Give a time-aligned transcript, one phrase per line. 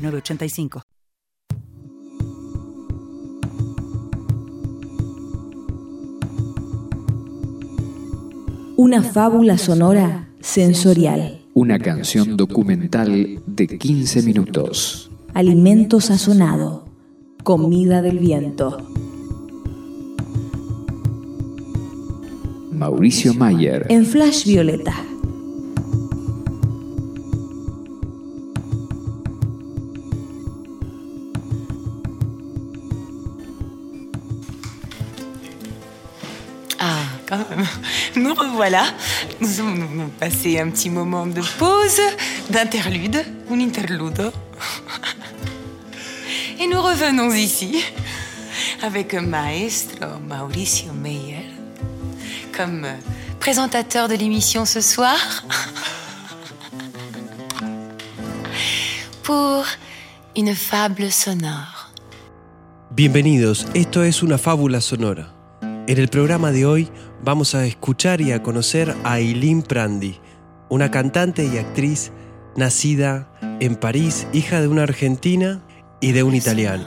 [0.00, 0.82] 906985.
[8.76, 11.42] Una fábula sonora sensorial.
[11.52, 15.10] Una canción documental de 15 minutos.
[15.34, 16.86] Alimento sazonado.
[17.44, 18.78] Comida del viento.
[22.72, 23.84] Mauricio Mayer.
[23.90, 25.09] En Flash Violeta.
[36.82, 37.66] Ah, quand même.
[38.16, 38.84] Nous revoilà.
[39.38, 42.00] Nous avons passé un petit moment de pause,
[42.48, 44.32] d'interlude, un interlude.
[46.58, 47.84] Et nous revenons ici
[48.82, 51.44] avec maestro Mauricio Meyer
[52.56, 52.86] comme
[53.38, 55.16] présentateur de l'émission ce soir
[59.22, 59.64] pour
[60.36, 61.90] une fable sonore.
[62.90, 65.39] Bienvenidos, esto es una fábula sonora.
[65.86, 66.88] En el programa de hoy
[67.22, 70.20] vamos a escuchar y a conocer a Eileen Prandi,
[70.68, 72.12] una cantante y actriz
[72.56, 73.28] nacida
[73.60, 75.62] en París, hija de una argentina
[76.00, 76.86] y de un italiano.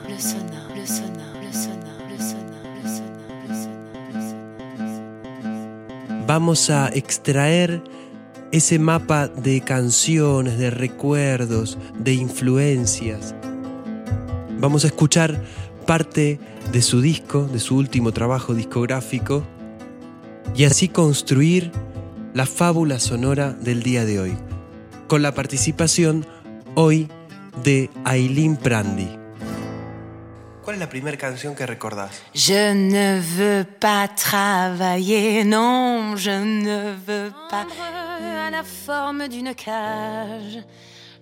[6.26, 7.84] Vamos a extraer
[8.52, 13.36] ese mapa de canciones, de recuerdos, de influencias.
[14.60, 15.44] Vamos a escuchar
[15.86, 16.40] parte
[16.72, 19.44] de su disco, de su último trabajo discográfico,
[20.56, 21.72] y así construir
[22.34, 24.38] la fábula sonora del día de hoy,
[25.08, 26.26] con la participación
[26.76, 27.10] hoy
[27.64, 29.10] de Aileen Prandi.
[30.64, 32.22] ¿Cuál es la primera canción que recordás?
[32.34, 37.68] Je ne veux pas travailler, non, je ne veux pas.
[38.48, 40.64] À la forme d'une cage,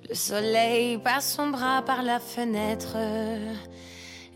[0.07, 2.95] le soleil passe son bras par la fenêtre.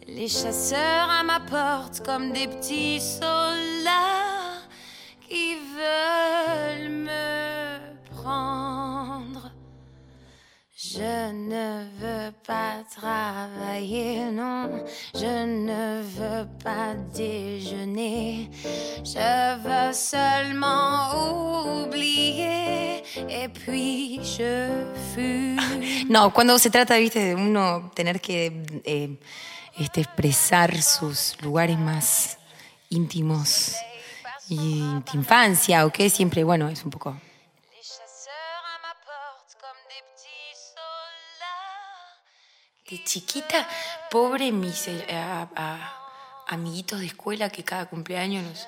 [0.07, 4.61] Les chasseurs à ma porte comme des petits soldats
[5.27, 7.79] qui veulent me
[8.11, 9.51] prendre.
[10.75, 14.83] Je ne veux pas travailler, non,
[15.15, 18.51] je ne veux pas déjeuner.
[19.03, 24.69] Je veux seulement oublier et puis je
[25.15, 25.59] fume.
[26.09, 28.51] No, cuando se trata, viste, de uno tener que
[28.85, 29.17] eh,
[29.77, 32.37] este, expresar sus lugares más
[32.89, 33.75] íntimos
[34.47, 37.17] y de infancia, o qué, siempre, bueno, es un poco.
[42.89, 43.67] De chiquita,
[44.11, 45.47] pobre mis eh,
[46.47, 48.67] amiguitos de escuela que cada cumpleaños los,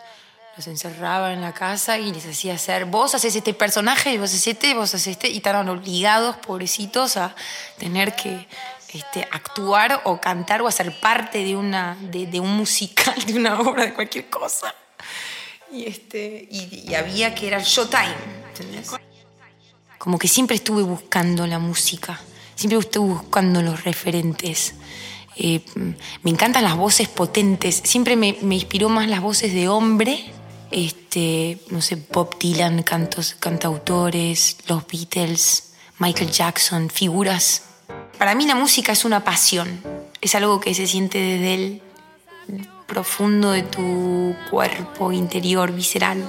[0.58, 4.48] los encerraba en la casa y les hacía hacer, vos haces este personaje, vos haces
[4.48, 7.36] este, vos haces este, y estaban obligados, pobrecitos, a
[7.78, 8.48] tener que
[8.98, 13.86] este, actuar o cantar o hacer parte de, una, de, un musical, de una obra,
[13.86, 14.74] de cualquier cosa.
[15.72, 18.16] Y, este, y, había que era el showtime.
[19.98, 22.20] Como que siempre estuve buscando la música,
[22.56, 24.76] siempre estuve buscando los referentes.
[25.36, 25.62] Eh,
[26.24, 30.32] me encantan las voces potentes, siempre me, me inspiró más las voces de hombre,
[30.72, 37.64] este, no sé, Bob Dylan, cantos, cantautores, los Beatles, Michael Jackson, figuras.
[38.18, 39.82] Para mí la música es una pasión,
[40.22, 41.82] es algo que se siente desde el
[42.88, 46.24] profundo de tu cuerpo interior, visceral.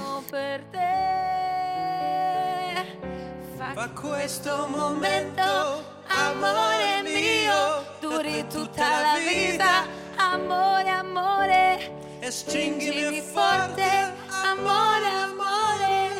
[3.73, 9.87] Fa questo momento, amore mio, duri tutta la vita,
[10.17, 11.91] amore, amore,
[12.29, 13.89] stringimi forte,
[14.29, 16.11] amore, amore,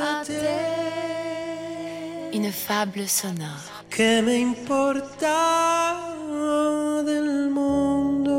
[0.00, 0.70] a te.
[2.32, 3.71] Une fable sonore.
[3.94, 6.14] Che mi importa
[7.04, 8.30] del mondo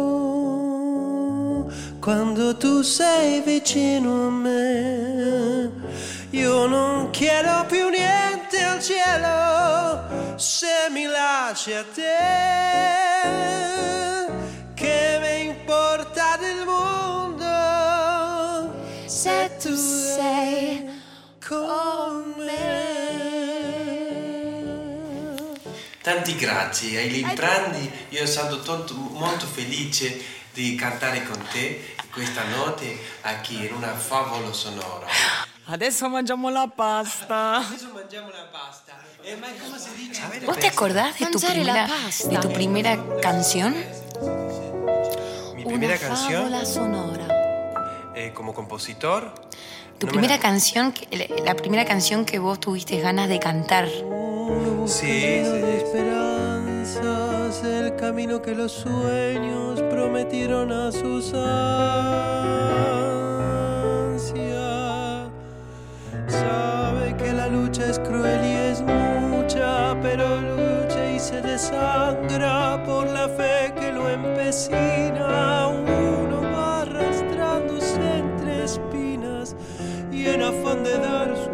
[2.00, 5.70] quando tu sei vicino a me?
[6.32, 13.34] Io non chiedo più niente al cielo se mi lasci a te.
[26.04, 30.22] Tanti grazie ai limprandi, io sono tonto- molto felice
[30.54, 33.00] di cantare con te questa notte
[33.46, 35.08] qui in una favola sonora.
[35.66, 37.56] Adesso mangiamo la pasta.
[37.66, 38.98] Adesso mangiamo la pasta.
[39.24, 40.46] Eh, ma come si dice?
[40.46, 42.28] ¿Vos te acordás de tu primera, pasta.
[42.28, 43.74] de tu primera canción?
[45.56, 47.28] Mi primera Una canción fábula sonora.
[48.14, 49.34] eh, como compositor.
[50.00, 50.94] Tu no me primera la- canción,
[51.46, 53.88] la primera canción que vos tuviste ganas de cantar.
[54.86, 55.52] Sí, de sí.
[55.78, 62.12] esperanzas, el camino que los sueños prometieron a sus ansias.
[66.28, 73.08] Sabe que la lucha es cruel y es mucha, pero lucha y se desangra por
[73.08, 75.70] la fe que lo empecina.
[75.70, 79.56] Uno va arrastrándose entre espinas
[80.12, 81.53] y en afán de dar su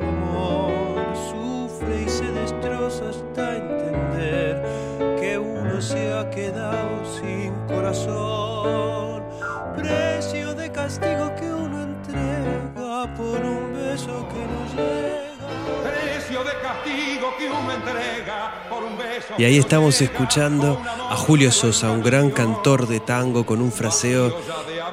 [5.89, 9.23] se ha quedado sin corazón.
[9.75, 15.49] Precio de castigo que uno entrega por un beso que no llega.
[15.89, 19.33] Precio de castigo que uno entrega por un beso.
[19.39, 24.37] Y ahí estamos escuchando a Julio Sosa, un gran cantor de tango con un fraseo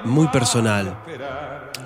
[0.05, 0.97] muy personal.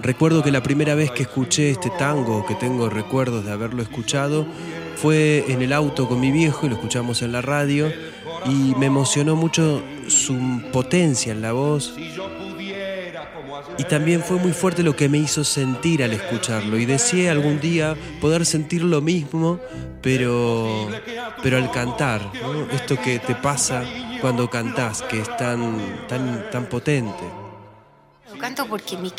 [0.00, 4.46] Recuerdo que la primera vez que escuché este tango, que tengo recuerdos de haberlo escuchado,
[4.94, 7.90] fue en el auto con mi viejo y lo escuchamos en la radio
[8.46, 11.94] y me emocionó mucho su potencia en la voz.
[13.78, 16.78] Y también fue muy fuerte lo que me hizo sentir al escucharlo.
[16.78, 19.60] Y deseé algún día poder sentir lo mismo
[20.02, 20.88] pero
[21.42, 22.70] pero al cantar ¿no?
[22.70, 23.84] esto que te pasa
[24.20, 27.24] cuando cantás que es tan tan tan potente.
[28.32, 29.10] Lo canto porque me,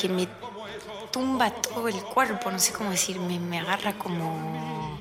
[1.12, 5.00] tumba todo el cuerpo, no sé cómo decir, me, me agarra como,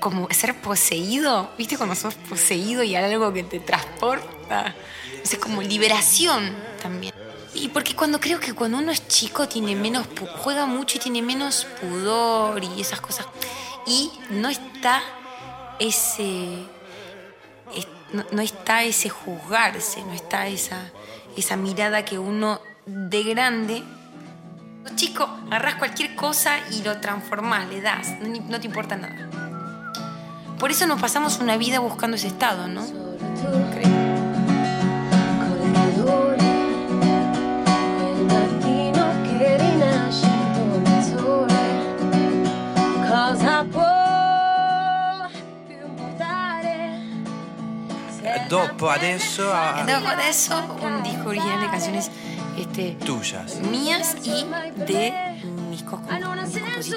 [0.00, 1.76] como ser poseído, ¿viste?
[1.76, 4.74] Cuando sos poseído y hay algo que te transporta,
[5.18, 7.12] no sé, como liberación también.
[7.54, 10.06] Y porque cuando creo que cuando uno es chico tiene menos,
[10.42, 13.26] juega mucho y tiene menos pudor y esas cosas.
[13.86, 15.02] Y no está
[15.78, 16.58] ese,
[17.74, 20.90] es- no, no está ese juzgarse, no está esa,
[21.36, 23.82] esa mirada que uno de grande,
[24.94, 29.28] chico, agarrás cualquier cosa y lo transformás, le das, no, te importa nada.
[30.58, 32.84] Por eso nos pasamos una vida buscando ese estado, ¿no?
[33.72, 33.98] Creo.
[48.48, 52.10] Dopo adesso a Luego de eso, un disco original de canciones
[52.60, 53.56] este, tuyas.
[53.70, 54.44] mías y
[54.84, 55.12] de
[55.70, 56.00] mis co-
[56.78, 56.94] mis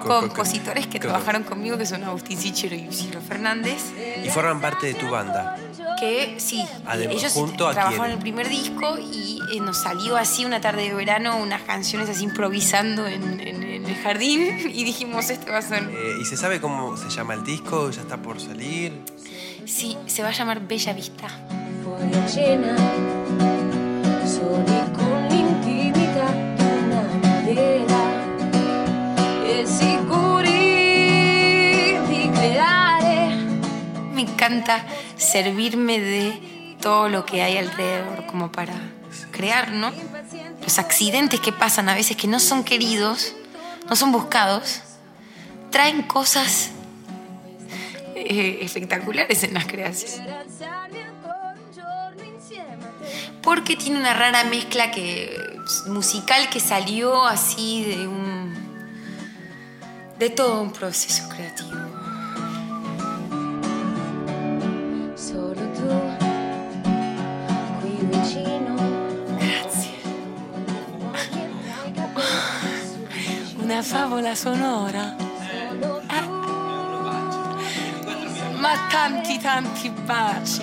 [0.00, 0.86] compositores.
[0.86, 3.92] Que trabajaron conmigo, que son Agustín Sichero y Ciro Fernández.
[4.24, 5.56] Y forman parte de tu banda.
[5.98, 10.60] que sí, Además, ellos junto trabajaron el primer disco y eh, nos salió así una
[10.60, 15.52] tarde de verano unas canciones así improvisando en, en- en el jardín y dijimos esto
[15.52, 17.90] va a ser Eh, ¿Y se sabe cómo se llama el disco?
[17.90, 19.00] ¿Ya está por salir?
[19.66, 21.26] sí se va a llamar Bella Vista
[21.84, 22.74] fuori a cena,
[24.24, 28.02] soli con l'intimità di una madera
[29.44, 30.62] e sicuri
[32.08, 33.36] di creare.
[34.12, 34.82] me encanta
[35.16, 38.72] servirme de todo lo que hay alrededor como para
[39.30, 39.92] crear no
[40.62, 43.34] los accidentes que pasan a veces que no son queridos
[43.90, 44.80] no son buscados
[45.70, 46.70] traen cosas
[48.14, 50.24] eh, espectaculares en las creaciones
[53.44, 58.54] porque tiene una rara mezcla que musical que salió así de un
[60.18, 61.70] de todo un proceso creativo.
[65.16, 65.62] Solo
[67.82, 68.76] qui vicino.
[69.38, 69.98] Grazie.
[73.62, 75.16] Una favola sonora.
[76.08, 76.22] Ah.
[78.56, 80.62] Ma tanti tanti baci.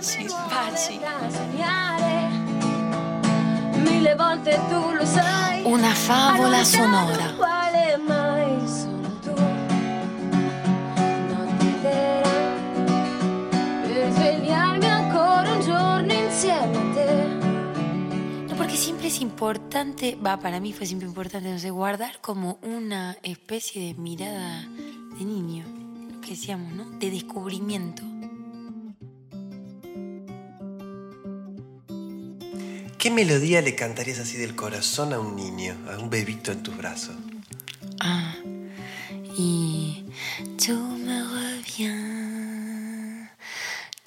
[0.00, 0.98] Cose vecchie Baci, baci.
[0.98, 2.28] da sognare.
[3.84, 5.62] Mille volte tu lo sai.
[5.64, 7.12] Una favola sonora.
[7.12, 9.32] stato Quale mai solo tu.
[11.28, 12.30] Notte intera.
[13.82, 18.44] Per svegliarmi ancora un giorno insieme a te.
[18.48, 22.58] No, porque siempre es importante, va, para mí fue siempre importante, no sé, guardar como
[22.62, 24.66] una especie de mirada
[25.18, 25.66] de niño,
[26.10, 26.86] lo que decíamos, ¿no?
[26.98, 28.09] De descubrimiento.
[33.00, 36.76] ¿Qué melodía le cantarías así del corazón a un niño, a un bebito en tus
[36.76, 37.16] brazos?
[37.98, 38.34] Ah,
[39.38, 40.04] y
[40.58, 41.96] tout me revient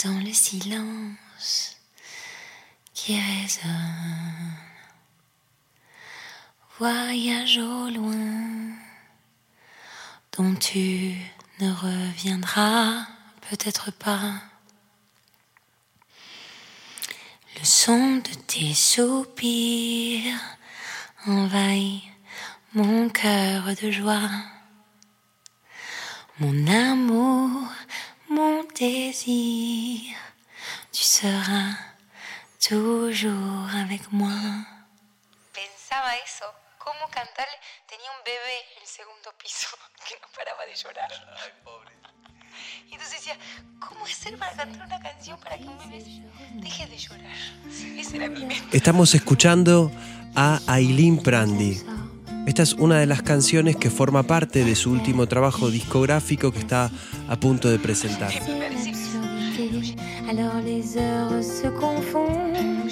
[0.04, 1.76] dans le silence
[2.94, 4.60] qui résonne.
[6.78, 8.78] Voyage au loin
[10.38, 11.16] dont tu
[11.60, 13.08] ne reviendras
[13.50, 14.53] peut-être pas.
[17.64, 20.38] Le son de tes soupirs
[21.26, 22.04] envahit
[22.74, 24.30] mon cœur de joie.
[26.40, 27.70] Mon amour,
[28.28, 30.14] mon désir,
[30.92, 31.78] tu seras
[32.60, 34.42] toujours avec moi.
[35.54, 36.44] Pensaba eso,
[36.78, 37.58] cómo cantarle?
[37.88, 39.70] Tenía un bebé en el segundo piso
[40.06, 41.12] que no paraba de llorar.
[42.90, 43.38] Y entonces decía,
[43.80, 46.04] ¿cómo hacer para cantar una canción para que un bebé
[46.56, 47.36] deje de llorar?
[47.98, 48.78] Ese era mi mente.
[48.78, 49.92] Estamos escuchando
[50.36, 51.82] a Aileen Prandi.
[52.46, 56.60] Esta es una de las canciones que forma parte de su último trabajo discográfico que
[56.60, 56.92] está
[57.30, 58.32] a punto de presentar.
[60.28, 62.90] Alors les heures se confondent.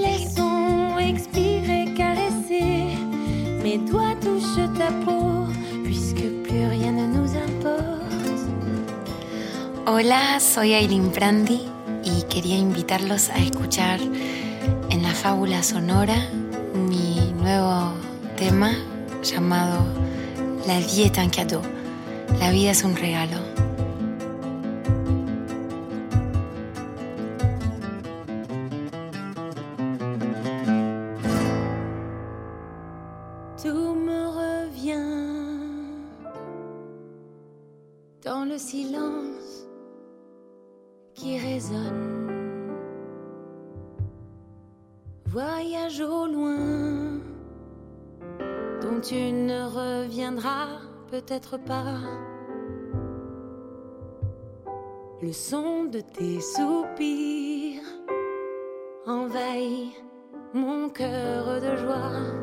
[0.00, 2.96] Laissons expirer, caresser.
[3.62, 5.21] Mes doigts touchent ta peau,
[9.94, 11.60] Hola, soy Aileen Prandi
[12.02, 16.16] y quería invitarlos a escuchar en la fábula sonora
[16.72, 17.92] mi nuevo
[18.38, 18.74] tema
[19.22, 19.84] llamado
[20.66, 21.60] La vie est un cadeau.
[22.40, 23.36] La vida es un regalo.
[49.02, 50.78] Tu ne reviendras
[51.10, 51.98] peut-être pas.
[55.20, 57.82] Le son de tes soupirs
[59.06, 59.92] envahit
[60.54, 62.41] mon cœur de joie.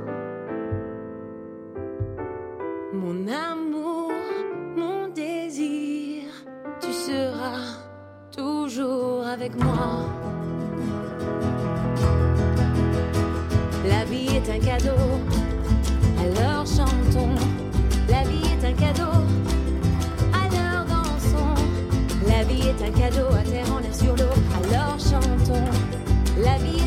[26.41, 26.78] La vie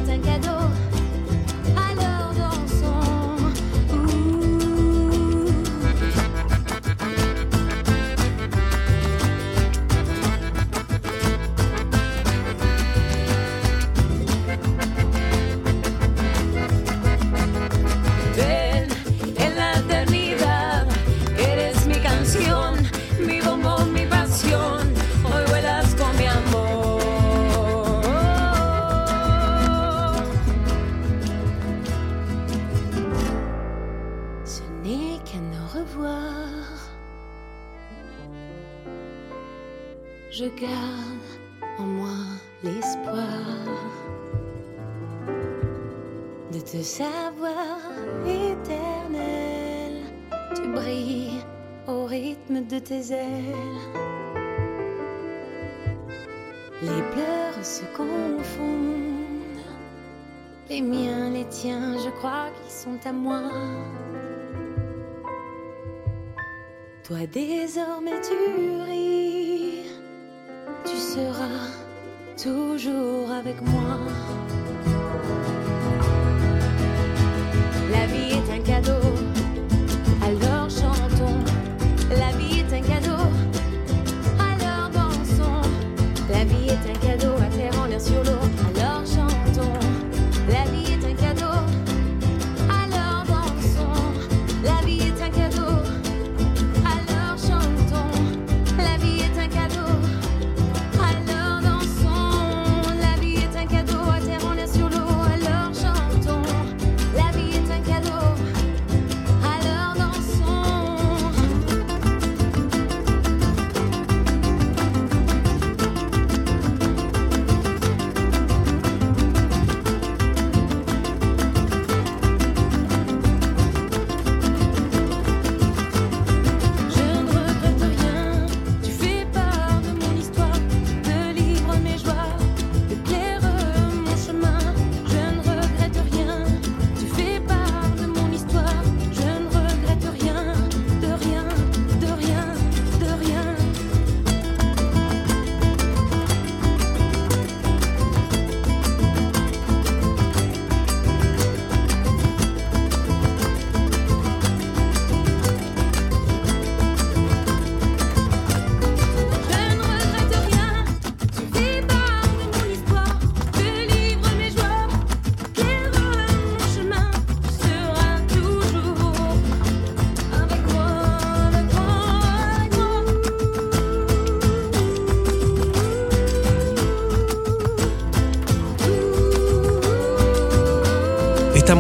[40.35, 41.29] Je garde
[41.79, 42.09] en moi
[42.65, 43.67] l'espoir
[46.51, 47.77] de te savoir
[48.27, 50.05] éternel.
[50.55, 51.45] Tu brilles
[51.87, 53.91] au rythme de tes ailes.
[56.81, 59.67] Les pleurs se confondent.
[60.71, 63.51] Les miens, les tiens, je crois qu'ils sont à moi.
[67.05, 68.33] Toi désormais tu
[68.89, 69.32] ris,
[71.13, 71.69] tu seras
[72.43, 73.99] toujours avec moi.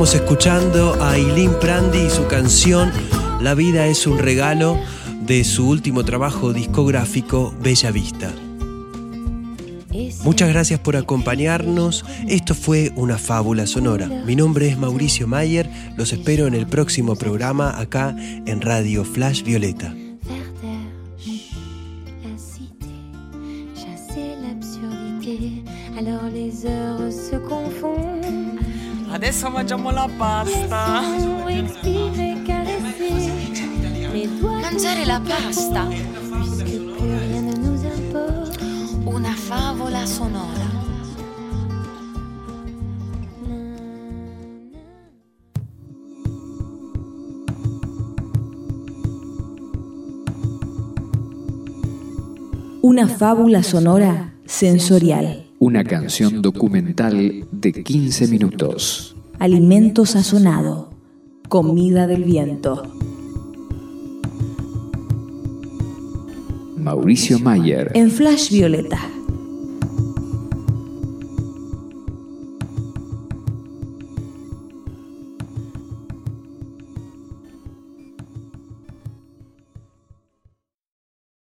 [0.03, 2.91] Estamos escuchando a Eileen Prandi y su canción
[3.41, 4.77] La vida es un regalo
[5.21, 8.33] de su último trabajo discográfico Bella Vista.
[10.25, 12.05] Muchas gracias por acompañarnos.
[12.27, 14.09] Esto fue una fábula sonora.
[14.09, 15.71] Mi nombre es Mauricio Mayer.
[15.97, 19.95] Los espero en el próximo programa acá en Radio Flash Violeta.
[29.51, 31.03] Mangiamo la pasta.
[34.61, 35.89] Mangiare la pasta.
[39.05, 40.83] Una favola sonora.
[52.81, 55.47] Una fábula sonora sensorial.
[55.59, 59.12] Una canción documental de 15 minutos.
[59.43, 60.91] Alimento sazonado.
[61.49, 62.85] Comida del viento.
[66.77, 67.91] Mauricio Mayer.
[67.95, 69.01] En Flash Violeta.